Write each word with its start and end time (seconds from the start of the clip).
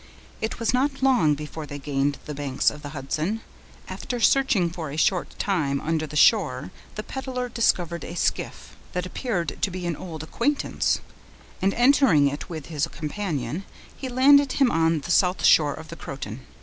It 0.41 0.59
was 0.59 0.73
not 0.73 1.03
long 1.03 1.35
before 1.35 1.67
they 1.67 1.77
gained 1.77 2.17
the 2.25 2.33
banks 2.33 2.71
of 2.71 2.81
the 2.81 2.89
Hudson. 2.97 3.41
After 3.87 4.19
searching 4.19 4.71
for 4.71 4.89
a 4.89 4.97
short 4.97 5.37
time 5.37 5.79
under 5.79 6.07
the 6.07 6.15
shore, 6.15 6.71
the 6.95 7.03
peddler 7.03 7.49
discovered 7.49 8.03
a 8.03 8.15
skiff, 8.15 8.75
that 8.93 9.05
appeared 9.05 9.59
to 9.61 9.69
be 9.69 9.85
an 9.85 9.95
old 9.95 10.23
acquaintance; 10.23 11.01
and 11.61 11.71
entering 11.75 12.27
it 12.27 12.49
with 12.49 12.65
his 12.65 12.87
companion 12.87 13.63
he 13.95 14.09
landed 14.09 14.53
him 14.53 14.71
on 14.71 15.01
the 15.01 15.11
south 15.11 15.45
side 15.45 15.77
of 15.77 15.89
the 15.89 15.95
Croton. 15.95 16.47